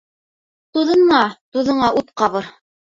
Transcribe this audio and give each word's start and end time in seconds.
Туҙынма, 0.79 1.21
туҙыңа 1.59 1.95
ут 2.03 2.13
ҡабыр. 2.25 2.55